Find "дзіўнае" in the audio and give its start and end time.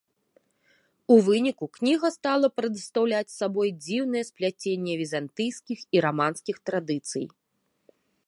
3.85-4.23